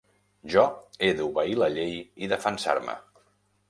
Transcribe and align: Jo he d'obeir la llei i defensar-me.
Jo 0.53 0.63
he 1.03 1.11
d'obeir 1.21 1.61
la 1.61 1.71
llei 1.77 1.95
i 2.25 2.35
defensar-me. 2.37 3.01